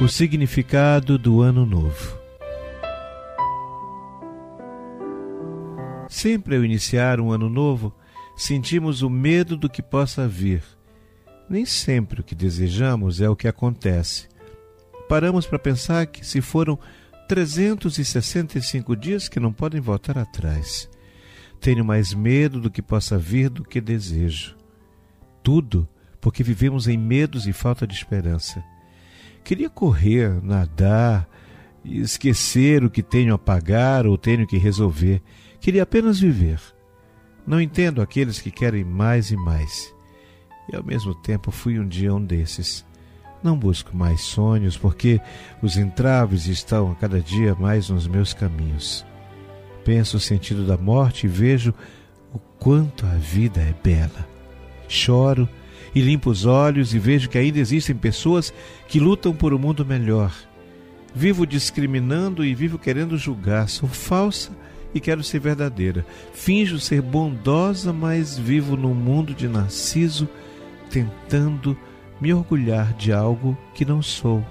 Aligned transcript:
O 0.00 0.08
significado 0.08 1.16
do 1.16 1.42
Ano 1.42 1.64
Novo. 1.64 2.18
Sempre 6.08 6.56
ao 6.56 6.64
iniciar 6.64 7.20
um 7.20 7.30
ano 7.30 7.48
novo, 7.48 7.94
sentimos 8.36 9.02
o 9.02 9.08
medo 9.08 9.56
do 9.56 9.68
que 9.68 9.80
possa 9.80 10.26
vir. 10.26 10.62
Nem 11.48 11.64
sempre 11.64 12.20
o 12.20 12.24
que 12.24 12.34
desejamos 12.34 13.20
é 13.20 13.28
o 13.28 13.36
que 13.36 13.46
acontece. 13.46 14.28
Paramos 15.08 15.46
para 15.46 15.58
pensar 15.58 16.06
que 16.06 16.26
se 16.26 16.40
foram 16.40 16.78
365 17.28 18.96
dias 18.96 19.28
que 19.28 19.38
não 19.38 19.52
podem 19.52 19.80
voltar 19.80 20.18
atrás. 20.18 20.88
Tenho 21.60 21.84
mais 21.84 22.12
medo 22.12 22.60
do 22.60 22.70
que 22.70 22.82
possa 22.82 23.16
vir 23.16 23.48
do 23.48 23.62
que 23.62 23.80
desejo. 23.80 24.56
Tudo 25.42 25.88
porque 26.20 26.42
vivemos 26.42 26.88
em 26.88 26.96
medos 26.96 27.46
e 27.46 27.52
falta 27.52 27.86
de 27.86 27.94
esperança. 27.94 28.64
Queria 29.44 29.68
correr, 29.68 30.42
nadar, 30.42 31.28
esquecer 31.84 32.84
o 32.84 32.90
que 32.90 33.02
tenho 33.02 33.34
a 33.34 33.38
pagar 33.38 34.06
ou 34.06 34.16
tenho 34.16 34.46
que 34.46 34.56
resolver. 34.56 35.20
Queria 35.60 35.82
apenas 35.82 36.20
viver. 36.20 36.60
Não 37.46 37.60
entendo 37.60 38.00
aqueles 38.00 38.40
que 38.40 38.50
querem 38.50 38.84
mais 38.84 39.30
e 39.30 39.36
mais. 39.36 39.92
E 40.72 40.76
ao 40.76 40.84
mesmo 40.84 41.14
tempo 41.14 41.50
fui 41.50 41.78
um 41.78 41.86
dia 41.86 42.14
um 42.14 42.24
desses. 42.24 42.84
Não 43.42 43.58
busco 43.58 43.96
mais 43.96 44.20
sonhos, 44.20 44.76
porque 44.76 45.20
os 45.60 45.76
entraves 45.76 46.46
estão 46.46 46.92
a 46.92 46.94
cada 46.94 47.20
dia 47.20 47.56
mais 47.56 47.88
nos 47.88 48.06
meus 48.06 48.32
caminhos. 48.32 49.04
Penso 49.84 50.16
o 50.16 50.20
sentido 50.20 50.64
da 50.64 50.76
morte 50.76 51.26
e 51.26 51.28
vejo 51.28 51.74
o 52.32 52.38
quanto 52.38 53.04
a 53.04 53.16
vida 53.16 53.60
é 53.60 53.74
bela. 53.82 54.28
Choro 54.86 55.48
e 55.94 56.00
limpo 56.00 56.30
os 56.30 56.46
olhos 56.46 56.94
e 56.94 56.98
vejo 56.98 57.28
que 57.28 57.38
ainda 57.38 57.58
existem 57.58 57.94
pessoas 57.94 58.52
que 58.88 58.98
lutam 58.98 59.34
por 59.34 59.52
um 59.52 59.58
mundo 59.58 59.84
melhor. 59.84 60.32
Vivo 61.14 61.46
discriminando 61.46 62.44
e 62.44 62.54
vivo 62.54 62.78
querendo 62.78 63.18
julgar. 63.18 63.68
Sou 63.68 63.88
falsa 63.88 64.50
e 64.94 65.00
quero 65.00 65.22
ser 65.22 65.40
verdadeira. 65.40 66.06
Finjo 66.32 66.78
ser 66.78 67.02
bondosa, 67.02 67.92
mas 67.92 68.38
vivo 68.38 68.76
num 68.76 68.94
mundo 68.94 69.34
de 69.34 69.48
narciso, 69.48 70.28
tentando 70.90 71.76
me 72.20 72.32
orgulhar 72.32 72.94
de 72.94 73.12
algo 73.12 73.56
que 73.74 73.84
não 73.84 74.00
sou. 74.00 74.44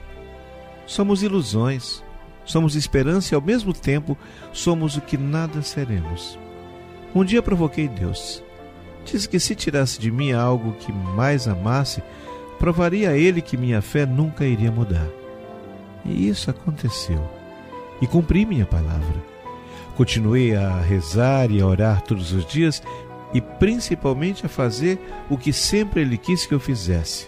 Somos 0.85 1.23
ilusões, 1.23 2.03
somos 2.45 2.75
esperança 2.75 3.33
e 3.33 3.35
ao 3.35 3.41
mesmo 3.41 3.73
tempo 3.73 4.17
somos 4.51 4.97
o 4.97 5.01
que 5.01 5.17
nada 5.17 5.61
seremos. 5.61 6.37
Um 7.15 7.23
dia 7.23 7.41
provoquei 7.41 7.87
Deus. 7.87 8.43
Disse 9.05 9.27
que 9.27 9.39
se 9.39 9.55
tirasse 9.55 9.99
de 9.99 10.11
mim 10.11 10.31
algo 10.31 10.73
que 10.73 10.91
mais 10.91 11.47
amasse, 11.47 12.01
provaria 12.59 13.09
a 13.09 13.17
Ele 13.17 13.41
que 13.41 13.57
minha 13.57 13.81
fé 13.81 14.05
nunca 14.05 14.45
iria 14.45 14.71
mudar. 14.71 15.07
E 16.05 16.27
isso 16.27 16.49
aconteceu. 16.49 17.21
E 18.01 18.07
cumpri 18.07 18.45
minha 18.45 18.65
palavra. 18.65 19.31
Continuei 19.95 20.55
a 20.55 20.79
rezar 20.79 21.51
e 21.51 21.61
a 21.61 21.65
orar 21.65 22.01
todos 22.01 22.31
os 22.31 22.45
dias 22.45 22.81
e 23.33 23.41
principalmente 23.41 24.45
a 24.45 24.49
fazer 24.49 24.99
o 25.29 25.37
que 25.37 25.53
sempre 25.53 26.01
Ele 26.01 26.17
quis 26.17 26.45
que 26.45 26.53
eu 26.53 26.59
fizesse, 26.59 27.27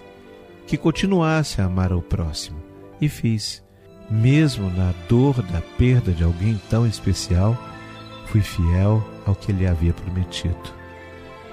que 0.65 0.77
continuasse 0.77 1.61
a 1.61 1.65
amar 1.65 1.91
ao 1.91 2.01
próximo. 2.01 2.61
E 2.99 3.09
fiz. 3.09 3.63
Mesmo 4.09 4.69
na 4.69 4.93
dor 5.07 5.41
da 5.41 5.61
perda 5.77 6.11
de 6.11 6.23
alguém 6.23 6.59
tão 6.69 6.85
especial, 6.85 7.57
fui 8.27 8.41
fiel 8.41 9.03
ao 9.25 9.33
que 9.33 9.51
Ele 9.51 9.65
havia 9.65 9.93
prometido. 9.93 10.82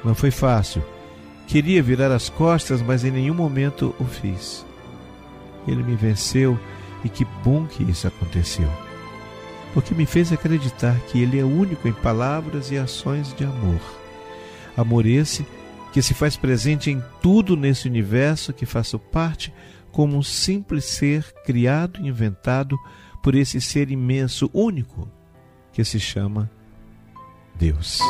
Não 0.05 0.15
foi 0.15 0.31
fácil. 0.31 0.83
Queria 1.47 1.83
virar 1.83 2.13
as 2.13 2.29
costas, 2.29 2.81
mas 2.81 3.05
em 3.05 3.11
nenhum 3.11 3.35
momento 3.35 3.95
o 3.99 4.05
fiz. 4.05 4.65
Ele 5.67 5.83
me 5.83 5.97
venceu 5.97 6.59
e 7.05 7.09
que 7.09 7.25
bom 7.45 7.67
que 7.67 7.83
isso 7.83 8.07
aconteceu. 8.07 8.71
Porque 9.75 9.95
me 9.95 10.07
fez 10.07 10.33
acreditar 10.33 10.99
que 11.09 11.21
Ele 11.21 11.39
é 11.39 11.45
único 11.45 11.87
em 11.87 11.93
palavras 11.93 12.71
e 12.71 12.79
ações 12.79 13.35
de 13.35 13.45
amor. 13.45 13.81
Amor 14.77 15.07
esse 15.07 15.47
que 15.93 16.03
se 16.03 16.15
faz 16.15 16.37
presente 16.37 16.91
em 16.91 17.03
tudo 17.21 17.57
nesse 17.57 17.89
universo 17.89 18.53
que 18.53 18.65
faço 18.65 18.99
parte 18.99 19.53
como 19.91 20.17
um 20.17 20.23
simples 20.23 20.85
ser 20.85 21.33
criado 21.45 22.01
e 22.01 22.09
inventado 22.09 22.79
por 23.23 23.35
esse 23.35 23.61
ser 23.61 23.91
imenso, 23.91 24.49
único, 24.55 25.09
que 25.73 25.85
se 25.85 25.99
chama 25.99 26.51
Deus. 27.57 28.01